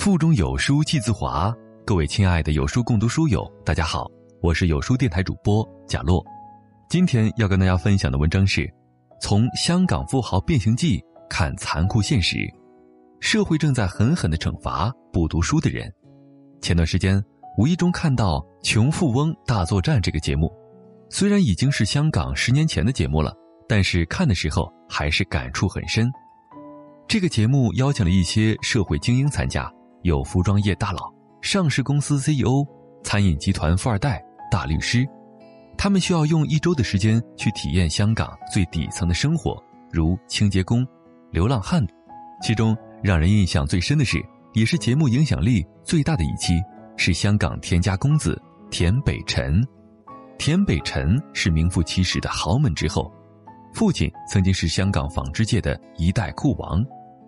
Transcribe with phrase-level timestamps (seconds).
[0.00, 6.24] 腹中有书气自华，各位亲爱的有书共读书友，大家好，我是有书电台主播贾洛。
[6.88, 8.66] 今天要跟大家分享的文章是：
[9.20, 10.98] 从香港富豪变形记
[11.28, 12.38] 看残酷现实，
[13.20, 15.92] 社会正在狠狠的惩罚不读书的人。
[16.62, 17.22] 前段时间
[17.58, 20.50] 无意中看到《穷富翁大作战》这个节目，
[21.10, 23.34] 虽然已经是香港十年前的节目了，
[23.68, 26.10] 但是看的时候还是感触很深。
[27.06, 29.70] 这个节目邀请了一些社会精英参加。
[30.02, 32.64] 有服装业大佬、上市公司 CEO、
[33.02, 35.06] 餐饮集团富二代、大律师，
[35.76, 40.86] 他们需要用一周的时间去体验香港最底层的生活，如清洁工、
[41.30, 41.86] 流浪汉。
[42.42, 44.24] 其中让人印象最深的是，
[44.54, 46.58] 也是节目影响力最大的一期，
[46.96, 49.62] 是香港田家公子田北辰。
[50.38, 53.12] 田北辰是名副其实的豪门之后，
[53.74, 56.82] 父亲曾经是香港纺织界的一代酷王。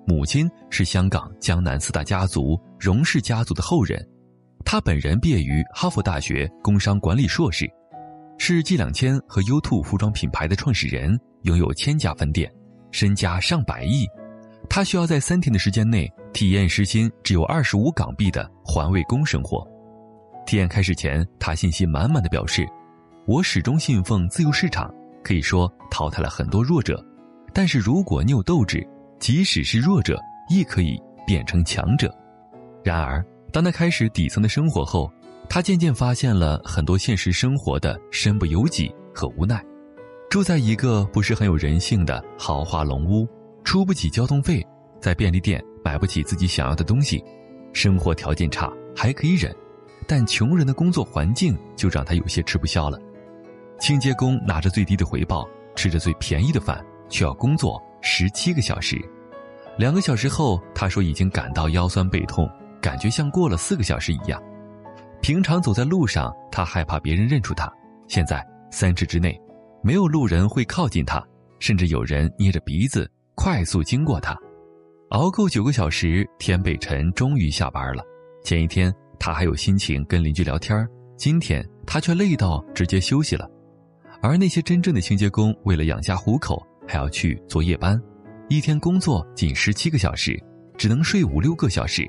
[0.04, 4.04] 母亲是香港江南四大家族荣氏家族的后人，
[4.64, 7.70] 他本人毕业于哈佛大学工商管理硕士，
[8.36, 12.52] 是 G 两千和 U Two 服装品牌的创始人，拥有千家分店，
[12.90, 14.04] 身家上百亿。
[14.68, 19.66] 他需要在三天的时间内体验时薪只有二十五港币的环卫工生活。
[20.46, 22.66] 体验开始前，他信心满满的表示
[23.26, 24.92] ：“我始终信奉自由市场，
[25.22, 27.04] 可以说淘汰了很多弱者，
[27.54, 28.84] 但是如果你有斗志。”
[29.22, 32.12] 即使是弱者，亦可以变成强者。
[32.82, 35.08] 然而，当他开始底层的生活后，
[35.48, 39.64] 他渐渐发现了很多现实生活的身不由己和无奈。
[40.28, 43.24] 住在一个不是很有人性的豪华龙屋，
[43.62, 44.60] 出不起交通费，
[45.00, 47.22] 在便利店买不起自己想要的东西，
[47.72, 49.54] 生活条件差还可以忍，
[50.04, 52.98] 但穷人的工作环境就让他有些吃不消了。
[53.78, 57.80] 清洁工拿着最低的回报，吃着最便宜的饭，却要工作。
[58.02, 59.00] 十七个小时，
[59.78, 64.42] 两个小时后，他说已经感到腰酸背痛，感觉像过了四个小时一样。
[65.20, 67.72] 平常走在路上，他害怕别人认出他，
[68.08, 69.40] 现在三尺之内，
[69.82, 71.24] 没有路人会靠近他，
[71.60, 74.36] 甚至有人捏着鼻子快速经过他。
[75.10, 78.02] 熬够九个小时，田北辰终于下班了。
[78.42, 80.84] 前一天他还有心情跟邻居聊天，
[81.16, 83.48] 今天他却累到直接休息了。
[84.20, 86.60] 而那些真正的清洁工，为了养家糊口。
[86.86, 88.00] 还要去做夜班，
[88.48, 90.38] 一天工作仅十七个小时，
[90.76, 92.08] 只能睡五六个小时。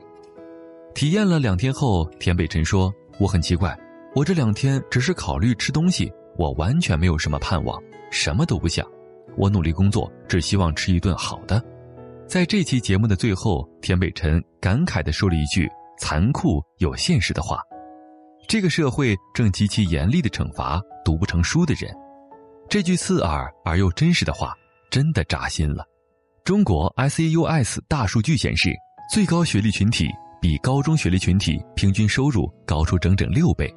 [0.93, 3.77] 体验了两天后，田北辰说：“我很奇怪，
[4.15, 8.85] 我这两天只是考虑吃东西，我完全没有什么盼望，什么都不想。
[9.35, 11.63] 我努力工作，只希望吃一顿好的。”
[12.27, 15.69] 在这期节目的最后，田北辰感慨地说了一句
[15.99, 17.59] 残酷又现实的话
[18.47, 21.93] ：“这个社会正极其严厉地惩罚读不成书的人。”
[22.69, 24.55] 这句刺耳而又真实的话。
[24.93, 25.83] 真的扎心了。
[26.43, 28.69] 中国 S E U S 大数据显示，
[29.11, 30.07] 最高学历群体
[30.39, 33.67] 比高中学历群体平均收入高出整整六倍。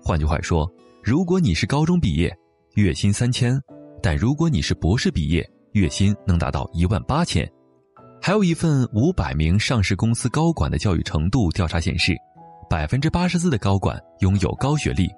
[0.00, 0.70] 换句话说，
[1.02, 2.32] 如果你是高中毕业，
[2.74, 3.58] 月薪三千；
[4.00, 7.44] 但如果你是博士毕业，月薪能达到一万八千。
[8.22, 12.14] 还有一份五百名上市公司高管的教育程度调查显示，
[12.68, 15.08] 百分之八十四的高管拥有高学历，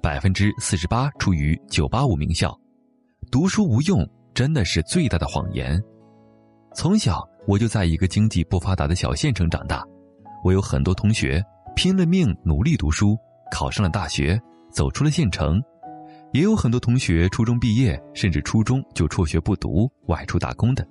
[0.00, 2.56] 百分之四十八处于九八五名校。
[3.28, 4.08] 读书无用。
[4.40, 5.78] 真的是最大的谎言。
[6.74, 9.84] 从小我就在一个经济不发达的小县城长大，
[10.42, 11.44] 我有很多同学
[11.76, 13.18] 拼了命努力读书，
[13.52, 14.40] 考上了大学，
[14.72, 15.60] 走出了县城；
[16.32, 20.88] 也有很多同学初中毕业，甚至初中就辍学不读，外出打工的。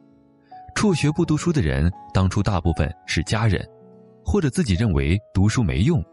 [0.76, 3.68] 辍学不读书的人，当初大部分是家人，
[4.24, 6.06] 或者自己认为读书没用，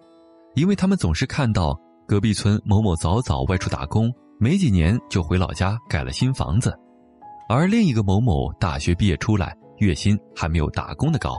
[0.55, 4.11] 因为他们总是看到隔壁村某某早早外出打工，
[4.41, 6.75] 没几年就回老家盖了新房子。
[7.49, 11.39] 而另一个某某大学毕业出来，月薪还没有打工的高，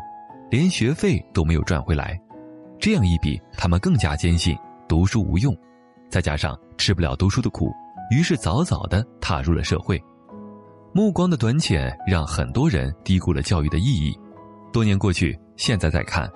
[0.50, 2.18] 连学费都没有赚回来。
[2.79, 4.56] 这样一比，他们更加坚信
[4.88, 5.53] 读书无用，
[6.09, 7.73] 再加上吃不了读书的苦，
[8.09, 10.01] 于是早早的踏入了社会。
[10.94, 14.18] 目光的短浅让很多人低估了教育的意义。
[14.71, 16.31] 多年过去，现在再看，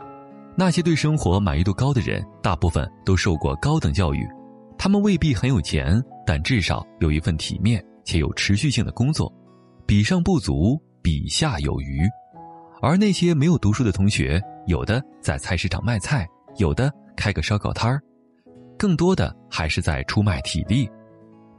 [0.53, 4.27] 那些对生活满意度高的人，大部分都受过高等教育，
[4.77, 9.31] 他们未必很有钱，但至少有一份体面且有持续性的工作。
[9.91, 12.07] 比上不足，比下有余，
[12.81, 18.01] 而那些没有读书的同学，有的在菜市场卖菜，有的开个烧烤摊儿，
[18.79, 20.89] 更多的还是在出卖体力，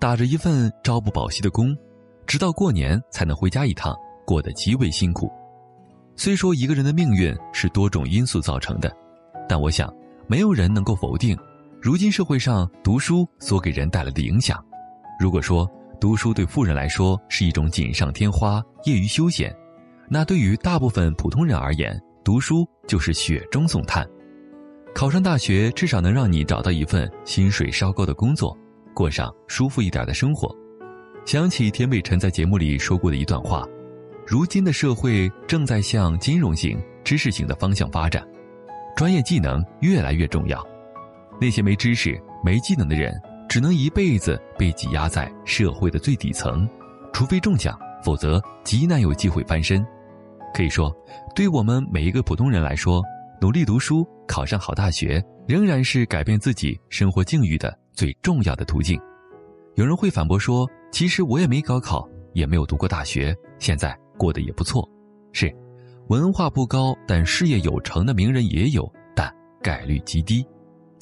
[0.00, 1.76] 打着一份朝不保夕的工，
[2.26, 3.94] 直到过年才能回家一趟，
[4.26, 5.30] 过得极为辛苦。
[6.16, 8.90] 虽说一个人的命运是多种因素造成的，
[9.46, 9.94] 但我想，
[10.26, 11.36] 没有人能够否定，
[11.82, 14.58] 如今社会上读书所给人带来的影响。
[15.20, 15.70] 如果说，
[16.02, 19.54] 读书对富人来说是一种锦上添花、业余休闲，
[20.08, 24.04] 那对于大部分普通人而言，读书就是雪中送炭，
[24.92, 28.58] 考上大学至少能让你找到一份薪水稍高的工作，
[28.92, 30.52] 过上舒服一点的生活。
[31.24, 33.64] 想起田北辰在节目里说过的一段话：
[34.26, 38.26] 如今的社会正在向金融型、知识型的方向发展，
[38.96, 40.60] 专业技能越来越重要。
[41.40, 43.14] 那些没知识、没技能的人，
[43.52, 46.66] 只能一辈子被挤压在社会的最底层，
[47.12, 49.86] 除非中奖，否则极难有机会翻身。
[50.54, 50.90] 可以说，
[51.34, 53.02] 对我们每一个普通人来说，
[53.42, 58.98] 努力读书，考上好大学，仍然是改变自己生活境遇的最重要的途径。
[59.74, 64.88] 有人会反驳说：“其实我也没高考，也没有读过大学，现在过得也不错。”
[65.30, 65.54] 是，
[66.08, 69.30] 文化不高但事业有成的名人也有，但
[69.62, 70.42] 概率极低。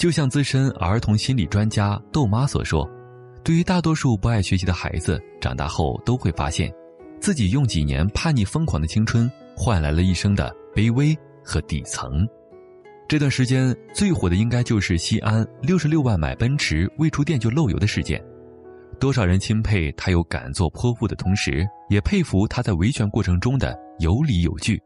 [0.00, 2.88] 就像资深儿童心理专家豆妈所说
[3.44, 6.72] ：“对于大多数不爱学习的孩子，长大后都会发现，
[7.20, 11.14] 自己用几年叛逆疯狂的青春。”换来了一生的卑微
[11.44, 12.26] 和底层。
[13.06, 18.24] 这段时间最火的应该就是西安六十六万买奔驰未出店就漏油的事件。
[18.98, 24.80] 多少人钦佩他有敢做泼妇的同时，也佩服他在维权过程中的有理有据。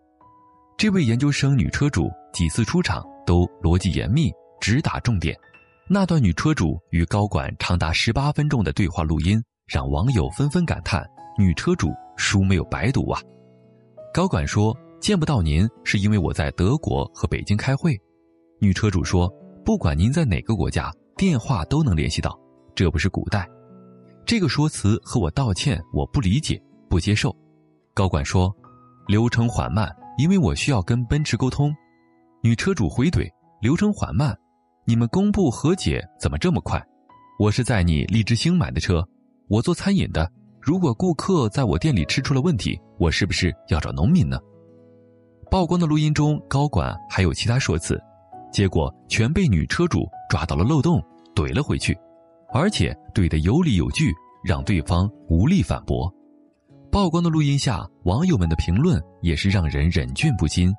[0.76, 4.28] 这位研究生女车主几次出场都逻辑严密，
[4.64, 5.38] 直打重点。
[5.86, 11.06] 那段女车主与高管长达十八分钟的对话录音，让网友纷纷感叹：
[11.38, 13.20] 女车主书没有白读啊！
[14.14, 17.94] 高管说：“见不到您是因为我在德国和北京开会。”
[18.58, 19.30] 女车主说
[19.66, 22.34] ：“不管您在哪个国家，电话都能联系到，
[22.74, 23.46] 这不是古代。”
[24.24, 26.58] 这个说辞和我道歉，我不理解，
[26.88, 27.36] 不接受。
[27.92, 28.50] 高管说
[29.08, 31.70] ：“流程缓慢，因为我需要跟奔驰沟通。”
[32.42, 33.28] 女车主回怼
[33.60, 34.34] ：“流程缓慢，
[34.86, 36.82] 你们公布和解怎么这么快？
[37.38, 39.02] 我是在你荔枝星买的车，
[39.48, 44.38] 我做餐饮的。”如果顾客在我店里吃出了问题，我是不是要找农民呢？
[45.50, 48.02] 曝光的录音中，高管还有其他说辞，
[48.50, 51.02] 结果全被女车主抓到了漏洞，
[51.34, 51.94] 怼了回去，
[52.50, 54.10] 而且怼得有理有据，
[54.42, 56.10] 让对方无力反驳。
[56.90, 60.74] 曝光的录音下，网友们的评论也是让人忍俊不禁。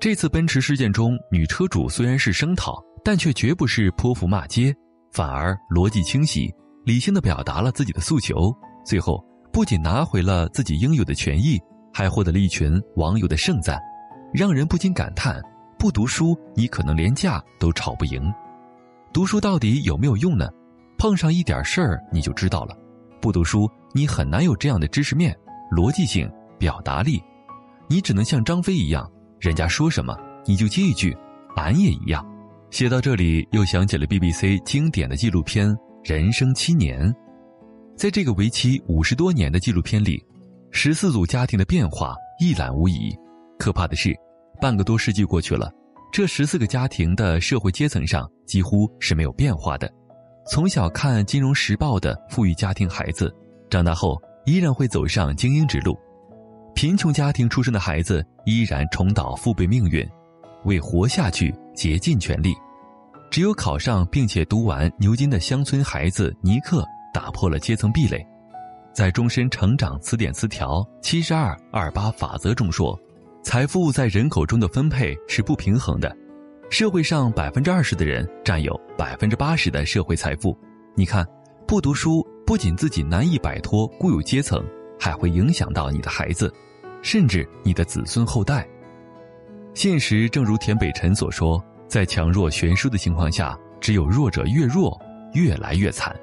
[0.00, 4.74] 这次奔驰事件中，女车主虽然是声讨，但却绝不是泼妇骂街，
[5.12, 6.52] 反而逻辑清晰，
[6.84, 8.52] 理性的表达了自己的诉求。
[8.84, 11.56] 最后，不仅拿回了自己应有的权益，
[11.94, 13.80] 还获得了一群网友的盛赞，
[14.34, 15.40] 让人不禁感叹：
[15.78, 18.20] 不读书，你可能连架都吵不赢。
[19.12, 20.48] 读书到底有没有用呢？
[20.98, 22.76] 碰上一点事儿你就知道了。
[23.20, 25.32] 不读书，你很难有这样的知识面、
[25.70, 27.22] 逻辑性、表达力，
[27.86, 29.08] 你只能像张飞一样，
[29.38, 31.16] 人家说什么你就接一句，
[31.54, 32.26] 俺也一样。
[32.76, 35.66] 写到这里，又想起了 BBC 经典的纪录片
[36.04, 37.10] 《人生七年》。
[37.96, 40.22] 在这个为期五十多年的纪录片里，
[40.72, 43.16] 十四组家庭的变化一览无遗。
[43.58, 44.14] 可怕的是，
[44.60, 45.72] 半个多世纪过去了，
[46.12, 49.90] 这十四个家庭的社会阶层上几乎是没有变化的。
[50.46, 53.34] 从小看《金融时报》的富裕家庭孩子，
[53.70, 55.94] 长大后依然会走上精英之路；
[56.74, 60.06] 贫穷家庭出身的孩子依然重蹈父辈命运，
[60.66, 62.54] 为活下去竭尽全力。
[63.36, 66.82] 只有考上并且读完牛津的乡村孩子尼克。
[67.12, 68.26] 打破了阶层壁垒，
[68.94, 72.98] 在终身成长词典词条七十二二八法则中说，
[73.42, 76.10] 财富在人口中的分配是不平衡的，
[76.70, 80.58] 社会上百分之二十的人占有百分之八十的社会财富。
[80.94, 81.22] 你看，
[81.68, 84.64] 不读书不仅自己难以摆脱固有阶层，
[84.98, 86.50] 还会影响到你的孩子，
[87.02, 88.66] 甚至你的子孙后代。
[89.74, 95.00] 现实正如田北辰所说，在强弱悬殊的情况下，只有弱者越弱，
[95.32, 96.14] 越来越惨。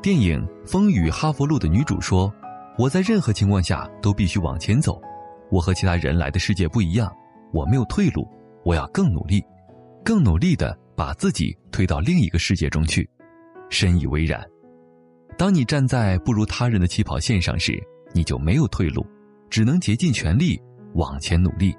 [0.00, 2.32] 电影《风雨哈佛路》的女主说
[2.78, 5.00] ：“我在任何情况下都必须往前走，
[5.50, 7.12] 我和其他人来的世界不一样，
[7.52, 8.26] 我没有退路，
[8.64, 9.44] 我要更努力，
[10.04, 13.08] 更努力的把自己推到另一个世界中去。”
[13.70, 14.44] 深以为然。
[15.38, 19.06] 当你站在不如他人的起跑线上时，你就没有退路，
[19.48, 20.60] 只能竭尽全力
[20.94, 21.74] 往前努力。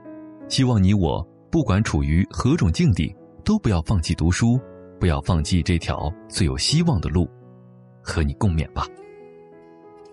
[0.48, 4.60] 希望你我不管处于何种境地，都不要放弃读书，
[5.00, 7.29] 不要放弃这条最有希望的路。
[8.01, 8.88] 和你共勉吧。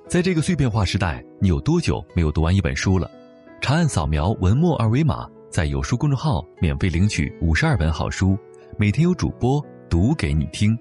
[0.07, 3.11] 在这个碎片化时代，你有多久没有读完一本书了？
[3.59, 8.37] 长按扫描文末二维码，在有书公众号免费领取五十二本好书，
[8.77, 10.79] 每天有主播读给你听。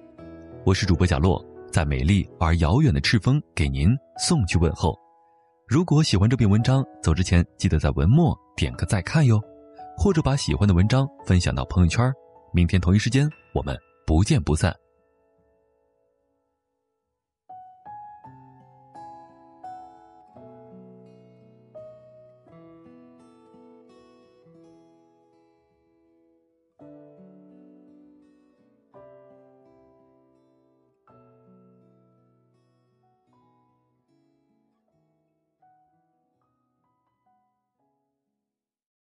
[0.66, 4.94] 我是主播贾洛，在美丽而遥远的赤峰给您送去问候。
[5.66, 9.42] 如果喜欢这篇文章，走之前记得在文末点个再看哟，
[10.00, 12.10] 或者把喜欢的文章分享到朋友圈。
[12.54, 13.78] 明天同一时间，我们
[14.08, 14.74] 不见不散。